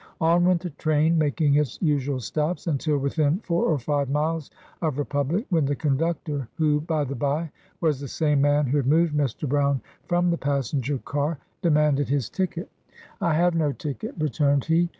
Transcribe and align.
On 0.19 0.45
went 0.45 0.61
the 0.61 0.71
train, 0.71 1.15
making 1.19 1.53
its 1.53 1.79
usual 1.79 2.19
stops, 2.19 2.65
until 2.65 2.97
within 2.97 3.37
four 3.41 3.65
or 3.65 3.77
five 3.77 4.09
miles 4.09 4.49
of 4.81 4.97
Re 4.97 5.03
public, 5.05 5.45
when 5.51 5.65
the 5.65 5.75
conductor, 5.75 6.47
(who, 6.55 6.81
by 6.81 7.03
the 7.03 7.13
by, 7.13 7.51
was 7.81 7.99
the 7.99 8.07
same 8.07 8.41
man 8.41 8.65
who 8.65 8.77
had 8.77 8.87
moved 8.87 9.13
Mr. 9.13 9.47
Brown 9.47 9.79
from 10.07 10.31
the 10.31 10.39
passen 10.39 10.81
ger 10.81 10.97
car) 10.97 11.37
demanded 11.61 12.09
his 12.09 12.31
ticket. 12.31 12.67
"I 13.21 13.35
have 13.35 13.53
no 13.53 13.73
ticket," 13.73 14.15
returned 14.17 14.65
he. 14.65 14.89